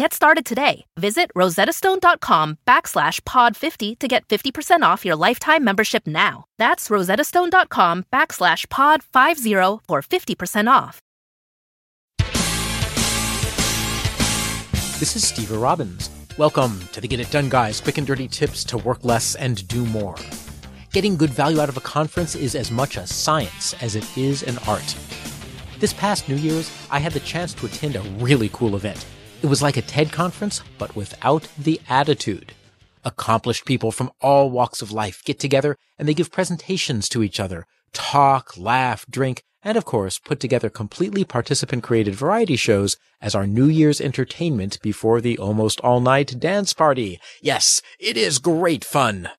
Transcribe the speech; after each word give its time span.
Get 0.00 0.14
started 0.14 0.46
today. 0.46 0.86
Visit 0.98 1.30
rosettastone.com 1.36 2.56
backslash 2.66 3.20
pod50 3.20 3.98
to 3.98 4.08
get 4.08 4.26
50% 4.28 4.80
off 4.80 5.04
your 5.04 5.14
lifetime 5.14 5.62
membership 5.62 6.06
now. 6.06 6.46
That's 6.56 6.88
rosettastone.com 6.88 8.04
backslash 8.10 8.64
pod50 8.68 9.80
for 9.86 10.00
50% 10.00 10.70
off. 10.70 11.02
This 14.98 15.16
is 15.16 15.28
Steve 15.28 15.50
Robbins. 15.50 16.08
Welcome 16.38 16.80
to 16.92 17.02
the 17.02 17.06
Get 17.06 17.20
It 17.20 17.30
Done 17.30 17.50
Guys 17.50 17.78
quick 17.82 17.98
and 17.98 18.06
dirty 18.06 18.26
tips 18.26 18.64
to 18.64 18.78
work 18.78 19.04
less 19.04 19.34
and 19.34 19.68
do 19.68 19.84
more. 19.84 20.16
Getting 20.94 21.14
good 21.18 21.28
value 21.28 21.60
out 21.60 21.68
of 21.68 21.76
a 21.76 21.82
conference 21.82 22.34
is 22.34 22.54
as 22.54 22.70
much 22.70 22.96
a 22.96 23.06
science 23.06 23.74
as 23.82 23.96
it 23.96 24.16
is 24.16 24.44
an 24.44 24.56
art. 24.66 24.96
This 25.78 25.92
past 25.92 26.26
New 26.26 26.36
Year's, 26.36 26.74
I 26.90 27.00
had 27.00 27.12
the 27.12 27.20
chance 27.20 27.52
to 27.52 27.66
attend 27.66 27.96
a 27.96 28.02
really 28.18 28.48
cool 28.54 28.76
event. 28.76 29.04
It 29.42 29.46
was 29.46 29.62
like 29.62 29.78
a 29.78 29.82
TED 29.82 30.12
conference, 30.12 30.62
but 30.76 30.94
without 30.94 31.48
the 31.56 31.80
attitude. 31.88 32.52
Accomplished 33.04 33.64
people 33.64 33.90
from 33.90 34.10
all 34.20 34.50
walks 34.50 34.82
of 34.82 34.92
life 34.92 35.22
get 35.24 35.40
together 35.40 35.78
and 35.98 36.06
they 36.06 36.12
give 36.12 36.30
presentations 36.30 37.08
to 37.08 37.22
each 37.22 37.40
other, 37.40 37.66
talk, 37.94 38.58
laugh, 38.58 39.06
drink, 39.08 39.42
and 39.62 39.78
of 39.78 39.86
course 39.86 40.18
put 40.18 40.40
together 40.40 40.68
completely 40.68 41.24
participant 41.24 41.82
created 41.82 42.14
variety 42.14 42.56
shows 42.56 42.98
as 43.22 43.34
our 43.34 43.46
New 43.46 43.64
Year's 43.64 43.98
entertainment 43.98 44.78
before 44.82 45.22
the 45.22 45.38
almost 45.38 45.80
all 45.80 46.00
night 46.00 46.38
dance 46.38 46.74
party. 46.74 47.18
Yes, 47.40 47.80
it 47.98 48.18
is 48.18 48.40
great 48.40 48.84
fun. 48.84 49.30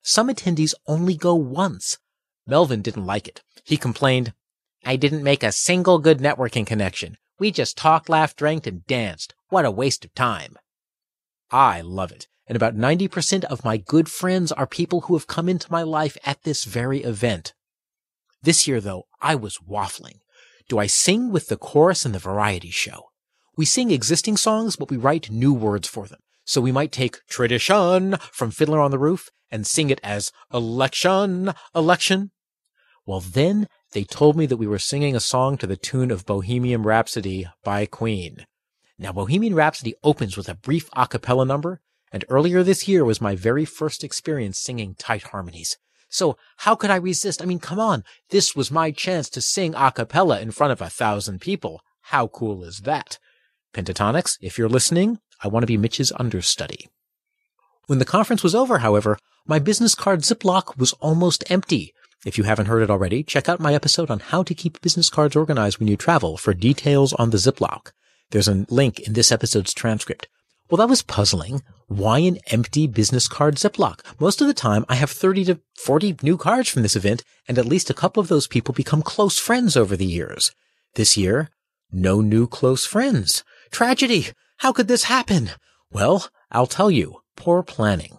Some 0.00 0.28
attendees 0.28 0.72
only 0.86 1.14
go 1.14 1.34
once. 1.34 1.98
Melvin 2.46 2.80
didn't 2.80 3.04
like 3.04 3.28
it. 3.28 3.42
He 3.62 3.76
complained, 3.76 4.32
I 4.86 4.96
didn't 4.96 5.22
make 5.22 5.42
a 5.42 5.52
single 5.52 5.98
good 5.98 6.18
networking 6.18 6.66
connection. 6.66 7.18
We 7.38 7.50
just 7.50 7.76
talked, 7.76 8.08
laughed, 8.08 8.36
drank, 8.36 8.66
and 8.66 8.86
danced. 8.86 9.34
What 9.48 9.64
a 9.64 9.70
waste 9.70 10.04
of 10.04 10.14
time. 10.14 10.56
I 11.50 11.80
love 11.80 12.10
it. 12.10 12.26
And 12.46 12.56
about 12.56 12.76
90% 12.76 13.44
of 13.44 13.64
my 13.64 13.76
good 13.76 14.10
friends 14.10 14.52
are 14.52 14.66
people 14.66 15.02
who 15.02 15.14
have 15.14 15.26
come 15.26 15.48
into 15.48 15.70
my 15.70 15.82
life 15.82 16.16
at 16.24 16.42
this 16.42 16.64
very 16.64 17.02
event. 17.02 17.52
This 18.42 18.66
year, 18.66 18.80
though, 18.80 19.04
I 19.20 19.34
was 19.34 19.58
waffling. 19.58 20.20
Do 20.68 20.78
I 20.78 20.86
sing 20.86 21.30
with 21.30 21.48
the 21.48 21.56
chorus 21.56 22.04
in 22.04 22.12
the 22.12 22.18
variety 22.18 22.70
show? 22.70 23.04
We 23.56 23.64
sing 23.64 23.90
existing 23.90 24.36
songs, 24.36 24.76
but 24.76 24.90
we 24.90 24.96
write 24.96 25.30
new 25.30 25.52
words 25.52 25.88
for 25.88 26.06
them. 26.06 26.20
So 26.44 26.60
we 26.60 26.72
might 26.72 26.92
take 26.92 27.26
tradition 27.28 28.16
from 28.32 28.50
Fiddler 28.50 28.80
on 28.80 28.90
the 28.90 28.98
Roof 28.98 29.28
and 29.50 29.66
sing 29.66 29.90
it 29.90 30.00
as 30.02 30.32
election, 30.52 31.52
election. 31.74 32.30
Well, 33.04 33.20
then 33.20 33.68
they 33.92 34.04
told 34.04 34.36
me 34.36 34.46
that 34.46 34.56
we 34.56 34.66
were 34.66 34.78
singing 34.78 35.16
a 35.16 35.20
song 35.20 35.56
to 35.58 35.66
the 35.66 35.76
tune 35.76 36.10
of 36.10 36.26
Bohemian 36.26 36.82
Rhapsody 36.82 37.46
by 37.64 37.86
Queen. 37.86 38.46
Now, 38.98 39.12
Bohemian 39.12 39.54
Rhapsody 39.54 39.94
opens 40.02 40.36
with 40.36 40.48
a 40.48 40.54
brief 40.54 40.90
a 40.94 41.06
cappella 41.06 41.46
number, 41.46 41.80
and 42.12 42.24
earlier 42.28 42.62
this 42.62 42.88
year 42.88 43.04
was 43.04 43.20
my 43.20 43.34
very 43.34 43.64
first 43.64 44.04
experience 44.04 44.60
singing 44.60 44.94
tight 44.98 45.24
harmonies. 45.24 45.78
So 46.10 46.36
how 46.58 46.74
could 46.74 46.90
I 46.90 46.96
resist? 46.96 47.42
I 47.42 47.44
mean, 47.44 47.58
come 47.60 47.78
on. 47.78 48.04
This 48.30 48.56
was 48.56 48.70
my 48.70 48.90
chance 48.90 49.28
to 49.30 49.40
sing 49.40 49.74
a 49.74 49.92
cappella 49.92 50.40
in 50.40 50.50
front 50.50 50.72
of 50.72 50.80
a 50.80 50.90
thousand 50.90 51.40
people. 51.40 51.82
How 52.02 52.28
cool 52.28 52.64
is 52.64 52.80
that? 52.80 53.18
Pentatonix, 53.74 54.38
if 54.40 54.58
you're 54.58 54.68
listening, 54.68 55.20
I 55.42 55.48
want 55.48 55.62
to 55.62 55.66
be 55.66 55.76
Mitch's 55.76 56.12
understudy. 56.18 56.88
When 57.86 57.98
the 57.98 58.04
conference 58.04 58.42
was 58.42 58.54
over, 58.54 58.78
however, 58.78 59.18
my 59.46 59.58
business 59.58 59.94
card 59.94 60.20
Ziploc 60.20 60.76
was 60.76 60.92
almost 60.94 61.50
empty. 61.50 61.94
If 62.26 62.36
you 62.36 62.44
haven't 62.44 62.66
heard 62.66 62.82
it 62.82 62.90
already, 62.90 63.22
check 63.22 63.48
out 63.48 63.60
my 63.60 63.74
episode 63.74 64.10
on 64.10 64.18
how 64.18 64.42
to 64.42 64.54
keep 64.54 64.80
business 64.80 65.08
cards 65.08 65.36
organized 65.36 65.78
when 65.78 65.88
you 65.88 65.96
travel 65.96 66.36
for 66.36 66.52
details 66.52 67.12
on 67.12 67.30
the 67.30 67.36
Ziploc. 67.36 67.92
There's 68.30 68.48
a 68.48 68.66
link 68.68 68.98
in 69.00 69.12
this 69.12 69.30
episode's 69.30 69.72
transcript. 69.72 70.28
Well, 70.68 70.78
that 70.78 70.88
was 70.88 71.02
puzzling. 71.02 71.62
Why 71.86 72.18
an 72.18 72.38
empty 72.48 72.86
business 72.86 73.28
card 73.28 73.54
Ziploc? 73.54 74.00
Most 74.18 74.40
of 74.40 74.48
the 74.48 74.54
time, 74.54 74.84
I 74.88 74.96
have 74.96 75.10
30 75.10 75.44
to 75.46 75.60
40 75.76 76.16
new 76.22 76.36
cards 76.36 76.68
from 76.68 76.82
this 76.82 76.96
event, 76.96 77.22
and 77.46 77.56
at 77.56 77.64
least 77.64 77.88
a 77.88 77.94
couple 77.94 78.20
of 78.20 78.28
those 78.28 78.48
people 78.48 78.74
become 78.74 79.00
close 79.00 79.38
friends 79.38 79.76
over 79.76 79.96
the 79.96 80.04
years. 80.04 80.50
This 80.94 81.16
year, 81.16 81.48
no 81.90 82.20
new 82.20 82.46
close 82.46 82.84
friends. 82.84 83.44
Tragedy! 83.70 84.28
How 84.58 84.72
could 84.72 84.88
this 84.88 85.04
happen? 85.04 85.52
Well, 85.90 86.28
I'll 86.50 86.66
tell 86.66 86.90
you. 86.90 87.20
Poor 87.36 87.62
planning. 87.62 88.18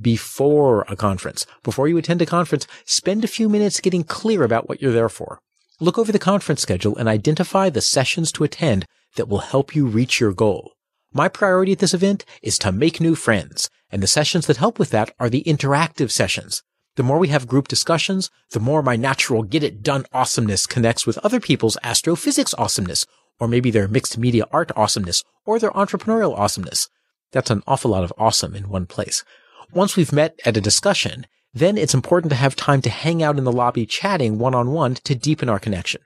before 0.00 0.84
a 0.88 0.96
conference. 0.96 1.46
Before 1.62 1.88
you 1.88 1.98
attend 1.98 2.22
a 2.22 2.26
conference, 2.26 2.66
spend 2.84 3.24
a 3.24 3.28
few 3.28 3.48
minutes 3.48 3.80
getting 3.80 4.04
clear 4.04 4.42
about 4.42 4.68
what 4.68 4.80
you're 4.80 4.92
there 4.92 5.08
for. 5.08 5.40
Look 5.80 5.98
over 5.98 6.12
the 6.12 6.18
conference 6.18 6.60
schedule 6.60 6.96
and 6.96 7.08
identify 7.08 7.70
the 7.70 7.80
sessions 7.80 8.30
to 8.32 8.44
attend 8.44 8.86
that 9.16 9.28
will 9.28 9.38
help 9.38 9.74
you 9.74 9.86
reach 9.86 10.20
your 10.20 10.32
goal. 10.32 10.72
My 11.12 11.28
priority 11.28 11.72
at 11.72 11.78
this 11.78 11.94
event 11.94 12.24
is 12.42 12.58
to 12.58 12.70
make 12.70 13.00
new 13.00 13.14
friends, 13.14 13.68
and 13.90 14.02
the 14.02 14.06
sessions 14.06 14.46
that 14.46 14.58
help 14.58 14.78
with 14.78 14.90
that 14.90 15.12
are 15.18 15.28
the 15.28 15.42
interactive 15.44 16.10
sessions. 16.10 16.62
The 16.96 17.02
more 17.02 17.18
we 17.18 17.28
have 17.28 17.48
group 17.48 17.66
discussions, 17.66 18.30
the 18.50 18.60
more 18.60 18.82
my 18.82 18.96
natural 18.96 19.42
get 19.42 19.62
it 19.62 19.82
done 19.82 20.06
awesomeness 20.12 20.66
connects 20.66 21.06
with 21.06 21.18
other 21.18 21.40
people's 21.40 21.78
astrophysics 21.82 22.54
awesomeness, 22.58 23.06
or 23.40 23.48
maybe 23.48 23.70
their 23.70 23.88
mixed 23.88 24.18
media 24.18 24.46
art 24.52 24.70
awesomeness, 24.76 25.24
or 25.44 25.58
their 25.58 25.70
entrepreneurial 25.70 26.36
awesomeness. 26.36 26.88
That's 27.32 27.50
an 27.50 27.62
awful 27.66 27.90
lot 27.90 28.04
of 28.04 28.12
awesome 28.18 28.54
in 28.54 28.68
one 28.68 28.86
place. 28.86 29.24
Once 29.72 29.96
we've 29.96 30.12
met 30.12 30.38
at 30.44 30.56
a 30.56 30.60
discussion, 30.60 31.26
then 31.54 31.78
it's 31.78 31.94
important 31.94 32.30
to 32.30 32.36
have 32.36 32.56
time 32.56 32.82
to 32.82 32.90
hang 32.90 33.22
out 33.22 33.38
in 33.38 33.44
the 33.44 33.52
lobby 33.52 33.86
chatting 33.86 34.38
one 34.38 34.54
on 34.54 34.72
one 34.72 34.94
to 34.94 35.14
deepen 35.14 35.48
our 35.48 35.60
connection. 35.60 36.00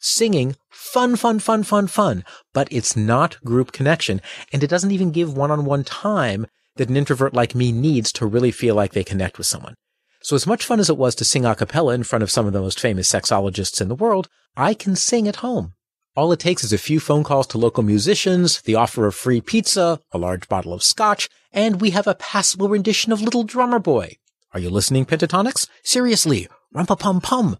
Singing, 0.00 0.56
fun, 0.70 1.14
fun, 1.14 1.38
fun, 1.38 1.62
fun, 1.62 1.86
fun, 1.86 2.24
but 2.52 2.66
it's 2.72 2.96
not 2.96 3.42
group 3.44 3.70
connection, 3.70 4.20
and 4.52 4.64
it 4.64 4.70
doesn't 4.70 4.90
even 4.90 5.12
give 5.12 5.36
one 5.36 5.50
on 5.50 5.64
one 5.64 5.84
time 5.84 6.46
that 6.76 6.88
an 6.88 6.96
introvert 6.96 7.34
like 7.34 7.54
me 7.54 7.70
needs 7.70 8.12
to 8.12 8.26
really 8.26 8.50
feel 8.50 8.74
like 8.74 8.92
they 8.92 9.04
connect 9.04 9.38
with 9.38 9.46
someone. 9.46 9.74
So 10.22 10.34
as 10.34 10.46
much 10.46 10.64
fun 10.64 10.80
as 10.80 10.90
it 10.90 10.96
was 10.96 11.14
to 11.16 11.24
sing 11.24 11.44
a 11.44 11.54
cappella 11.54 11.94
in 11.94 12.02
front 12.02 12.22
of 12.22 12.30
some 12.30 12.46
of 12.46 12.52
the 12.52 12.60
most 12.60 12.80
famous 12.80 13.10
sexologists 13.10 13.80
in 13.80 13.88
the 13.88 13.94
world, 13.94 14.28
I 14.56 14.74
can 14.74 14.96
sing 14.96 15.28
at 15.28 15.36
home. 15.36 15.74
All 16.16 16.32
it 16.32 16.40
takes 16.40 16.64
is 16.64 16.72
a 16.72 16.78
few 16.78 16.98
phone 16.98 17.22
calls 17.22 17.46
to 17.48 17.58
local 17.58 17.84
musicians, 17.84 18.62
the 18.62 18.74
offer 18.74 19.06
of 19.06 19.14
free 19.14 19.40
pizza, 19.40 20.00
a 20.10 20.18
large 20.18 20.48
bottle 20.48 20.72
of 20.72 20.82
scotch, 20.82 21.28
and 21.52 21.80
we 21.80 21.90
have 21.90 22.08
a 22.08 22.16
passable 22.16 22.68
rendition 22.68 23.12
of 23.12 23.22
Little 23.22 23.44
Drummer 23.44 23.78
Boy. 23.78 24.16
Are 24.52 24.58
you 24.58 24.70
listening, 24.70 25.06
Pentatonix? 25.06 25.68
Seriously, 25.84 26.48
rumpa-pum-pum. 26.74 27.58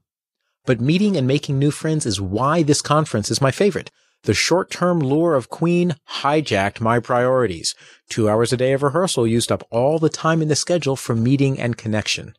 But 0.66 0.80
meeting 0.80 1.16
and 1.16 1.28
making 1.28 1.60
new 1.60 1.70
friends 1.70 2.04
is 2.04 2.20
why 2.20 2.64
this 2.64 2.82
conference 2.82 3.30
is 3.30 3.40
my 3.40 3.52
favorite. 3.52 3.92
The 4.24 4.34
short-term 4.34 4.98
lure 4.98 5.36
of 5.36 5.48
Queen 5.48 5.94
hijacked 6.16 6.80
my 6.80 6.98
priorities. 6.98 7.76
Two 8.08 8.28
hours 8.28 8.52
a 8.52 8.56
day 8.56 8.72
of 8.72 8.82
rehearsal 8.82 9.28
used 9.28 9.52
up 9.52 9.62
all 9.70 10.00
the 10.00 10.08
time 10.08 10.42
in 10.42 10.48
the 10.48 10.56
schedule 10.56 10.96
for 10.96 11.14
meeting 11.14 11.58
and 11.60 11.78
connection. 11.78 12.34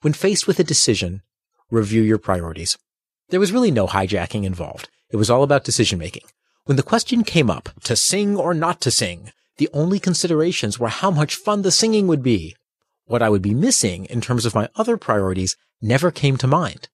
When 0.00 0.12
faced 0.12 0.48
with 0.48 0.58
a 0.58 0.64
decision, 0.64 1.22
review 1.70 2.02
your 2.02 2.18
priorities. 2.18 2.76
There 3.28 3.40
was 3.40 3.52
really 3.52 3.70
no 3.70 3.86
hijacking 3.86 4.42
involved. 4.42 4.88
It 5.12 5.16
was 5.16 5.30
all 5.30 5.42
about 5.42 5.64
decision 5.64 5.98
making. 5.98 6.24
When 6.64 6.76
the 6.76 6.82
question 6.82 7.22
came 7.22 7.50
up 7.50 7.68
to 7.84 7.94
sing 7.94 8.36
or 8.36 8.54
not 8.54 8.80
to 8.80 8.90
sing, 8.90 9.30
the 9.58 9.68
only 9.74 10.00
considerations 10.00 10.78
were 10.78 10.88
how 10.88 11.10
much 11.10 11.36
fun 11.36 11.62
the 11.62 11.70
singing 11.70 12.06
would 12.06 12.22
be. 12.22 12.56
What 13.04 13.22
I 13.22 13.28
would 13.28 13.42
be 13.42 13.52
missing 13.52 14.06
in 14.06 14.22
terms 14.22 14.46
of 14.46 14.54
my 14.54 14.70
other 14.74 14.96
priorities 14.96 15.56
never 15.82 16.10
came 16.10 16.38
to 16.38 16.46
mind. 16.46 16.88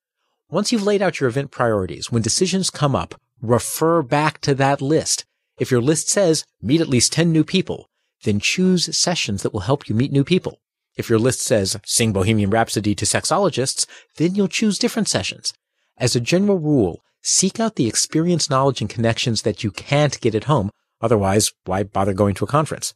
Once 0.50 0.73
you've 0.73 0.82
laid 0.82 1.00
out 1.00 1.20
your 1.20 1.29
event 1.29 1.53
priorities, 1.53 2.11
when 2.11 2.23
decisions 2.23 2.70
come 2.70 2.97
up, 2.97 3.20
refer 3.41 4.03
back 4.03 4.41
to 4.41 4.55
that 4.56 4.82
list. 4.82 5.25
If 5.61 5.70
your 5.70 5.81
list 5.81 6.09
says 6.09 6.44
meet 6.61 6.81
at 6.81 6.88
least 6.88 7.12
10 7.12 7.31
new 7.31 7.44
people, 7.44 7.88
then 8.25 8.41
choose 8.41 8.97
sessions 8.97 9.43
that 9.43 9.53
will 9.53 9.61
help 9.61 9.88
you 9.88 9.94
meet 9.94 10.11
new 10.11 10.25
people. 10.25 10.59
If 10.97 11.09
your 11.09 11.20
list 11.20 11.41
says 11.41 11.76
sing 11.85 12.12
Bohemian 12.12 12.50
Rhapsody 12.50 12.97
to 12.97 13.05
sexologists, 13.05 13.87
then 14.17 14.35
you'll 14.35 14.49
choose 14.49 14.79
different 14.79 15.06
sessions. 15.06 15.53
As 15.97 16.17
a 16.17 16.20
general 16.20 16.59
rule, 16.59 17.05
seek 17.28 17.60
out 17.60 17.76
the 17.76 17.86
experience, 17.86 18.48
knowledge, 18.48 18.80
and 18.80 18.88
connections 18.88 19.42
that 19.42 19.62
you 19.62 19.70
can't 19.70 20.20
get 20.20 20.34
at 20.34 20.44
home. 20.44 20.70
Otherwise, 21.00 21.52
why 21.64 21.82
bother 21.82 22.14
going 22.14 22.34
to 22.34 22.44
a 22.44 22.48
conference? 22.48 22.94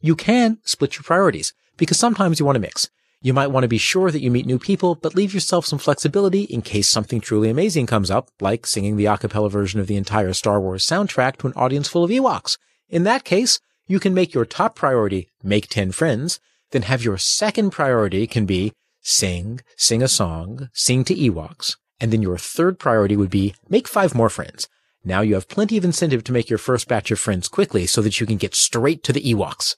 You 0.00 0.14
can 0.14 0.58
split 0.64 0.96
your 0.96 1.02
priorities 1.02 1.52
because 1.76 1.98
sometimes 1.98 2.38
you 2.38 2.46
want 2.46 2.56
to 2.56 2.60
mix. 2.60 2.88
You 3.20 3.34
might 3.34 3.50
want 3.50 3.64
to 3.64 3.68
be 3.68 3.78
sure 3.78 4.10
that 4.10 4.20
you 4.20 4.30
meet 4.30 4.46
new 4.46 4.58
people, 4.58 4.94
but 4.94 5.14
leave 5.14 5.34
yourself 5.34 5.66
some 5.66 5.78
flexibility 5.78 6.42
in 6.42 6.62
case 6.62 6.88
something 6.88 7.20
truly 7.20 7.48
amazing 7.48 7.86
comes 7.86 8.10
up, 8.10 8.28
like 8.40 8.66
singing 8.66 8.96
the 8.96 9.06
a 9.06 9.16
cappella 9.16 9.50
version 9.50 9.80
of 9.80 9.86
the 9.86 9.96
entire 9.96 10.32
Star 10.32 10.60
Wars 10.60 10.86
soundtrack 10.86 11.38
to 11.38 11.46
an 11.46 11.54
audience 11.54 11.88
full 11.88 12.04
of 12.04 12.10
Ewoks. 12.10 12.58
In 12.88 13.04
that 13.04 13.24
case, 13.24 13.58
you 13.86 13.98
can 13.98 14.14
make 14.14 14.34
your 14.34 14.44
top 14.44 14.76
priority 14.76 15.28
make 15.42 15.68
10 15.68 15.92
friends, 15.92 16.38
then 16.70 16.82
have 16.82 17.02
your 17.02 17.18
second 17.18 17.70
priority 17.70 18.26
can 18.26 18.46
be 18.46 18.72
sing, 19.00 19.60
sing 19.76 20.02
a 20.02 20.08
song, 20.08 20.68
sing 20.72 21.02
to 21.04 21.14
Ewoks, 21.14 21.76
and 22.04 22.12
then 22.12 22.20
your 22.20 22.36
third 22.36 22.78
priority 22.78 23.16
would 23.16 23.30
be 23.30 23.54
make 23.70 23.88
five 23.88 24.14
more 24.14 24.28
friends. 24.28 24.68
Now 25.06 25.22
you 25.22 25.32
have 25.36 25.48
plenty 25.48 25.78
of 25.78 25.86
incentive 25.86 26.22
to 26.24 26.32
make 26.32 26.50
your 26.50 26.58
first 26.58 26.86
batch 26.86 27.10
of 27.10 27.18
friends 27.18 27.48
quickly 27.48 27.86
so 27.86 28.02
that 28.02 28.20
you 28.20 28.26
can 28.26 28.36
get 28.36 28.54
straight 28.54 29.02
to 29.04 29.12
the 29.14 29.22
Ewoks. 29.22 29.76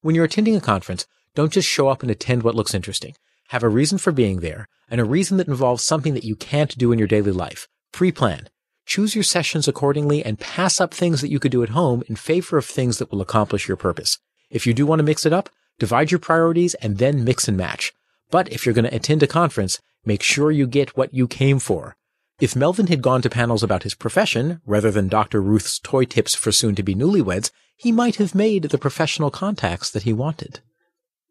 When 0.00 0.14
you're 0.14 0.24
attending 0.24 0.56
a 0.56 0.60
conference, 0.62 1.06
don't 1.34 1.52
just 1.52 1.68
show 1.68 1.88
up 1.88 2.00
and 2.00 2.10
attend 2.10 2.42
what 2.42 2.54
looks 2.54 2.72
interesting. 2.72 3.14
Have 3.48 3.62
a 3.62 3.68
reason 3.68 3.98
for 3.98 4.10
being 4.10 4.40
there 4.40 4.68
and 4.88 5.02
a 5.02 5.04
reason 5.04 5.36
that 5.36 5.48
involves 5.48 5.84
something 5.84 6.14
that 6.14 6.24
you 6.24 6.34
can't 6.34 6.78
do 6.78 6.92
in 6.92 6.98
your 6.98 7.08
daily 7.08 7.30
life. 7.30 7.68
Pre-plan. 7.92 8.48
Choose 8.86 9.14
your 9.14 9.22
sessions 9.22 9.68
accordingly 9.68 10.24
and 10.24 10.40
pass 10.40 10.80
up 10.80 10.94
things 10.94 11.20
that 11.20 11.30
you 11.30 11.38
could 11.38 11.52
do 11.52 11.62
at 11.62 11.68
home 11.68 12.02
in 12.08 12.16
favor 12.16 12.56
of 12.56 12.64
things 12.64 12.96
that 12.96 13.12
will 13.12 13.20
accomplish 13.20 13.68
your 13.68 13.76
purpose. 13.76 14.18
If 14.48 14.66
you 14.66 14.72
do 14.72 14.86
want 14.86 15.00
to 15.00 15.04
mix 15.04 15.26
it 15.26 15.34
up, 15.34 15.50
divide 15.78 16.10
your 16.10 16.20
priorities 16.20 16.72
and 16.76 16.96
then 16.96 17.22
mix 17.22 17.48
and 17.48 17.56
match. 17.58 17.92
But 18.30 18.50
if 18.50 18.64
you're 18.64 18.74
going 18.74 18.88
to 18.88 18.96
attend 18.96 19.22
a 19.22 19.26
conference, 19.26 19.78
Make 20.06 20.22
sure 20.22 20.50
you 20.52 20.68
get 20.68 20.96
what 20.96 21.12
you 21.12 21.26
came 21.26 21.58
for. 21.58 21.96
If 22.40 22.54
Melvin 22.54 22.86
had 22.86 23.02
gone 23.02 23.22
to 23.22 23.28
panels 23.28 23.64
about 23.64 23.82
his 23.82 23.96
profession, 23.96 24.60
rather 24.64 24.92
than 24.92 25.08
Dr. 25.08 25.42
Ruth's 25.42 25.80
toy 25.80 26.04
tips 26.04 26.32
for 26.32 26.52
soon-to-be 26.52 26.94
newlyweds, 26.94 27.50
he 27.76 27.90
might 27.90 28.14
have 28.16 28.32
made 28.32 28.62
the 28.64 28.78
professional 28.78 29.32
contacts 29.32 29.90
that 29.90 30.04
he 30.04 30.12
wanted. 30.12 30.60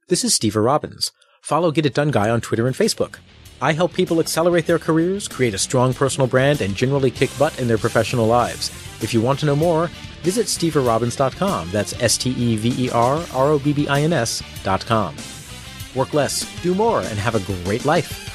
This 0.10 0.26
is 0.26 0.36
Steve 0.36 0.58
Robbins. 0.58 1.14
Follow 1.42 1.72
Get 1.72 1.86
It 1.86 1.94
Done 1.94 2.12
Guy 2.12 2.30
on 2.30 2.42
Twitter 2.42 2.68
and 2.68 2.76
Facebook. 2.76 3.20
I 3.62 3.72
help 3.72 3.94
people 3.94 4.20
accelerate 4.20 4.68
their 4.68 4.78
careers, 4.78 5.30
create 5.30 5.54
a 5.54 5.58
strong 5.58 5.94
personal 5.94 6.28
brand, 6.28 6.60
and 6.60 6.76
generally 6.76 7.12
kick 7.12 7.30
butt 7.40 7.58
in 7.58 7.70
their 7.70 7.78
professional 7.78 8.28
lives. 8.28 8.72
If 9.02 9.14
you 9.14 9.22
want 9.22 9.40
to 9.40 9.46
know 9.46 9.56
more, 9.56 9.88
visit 10.22 10.48
steverobbins.com. 10.48 11.72
That's 11.72 11.94
S-T-E-V-E-R-R-O-B-B-I-N-S 12.02 14.44
dot. 14.64 15.14
Work 15.96 16.14
less, 16.14 16.62
do 16.62 16.76
more, 16.76 17.00
and 17.00 17.18
have 17.18 17.36
a 17.36 17.64
great 17.64 17.86
life. 17.86 18.35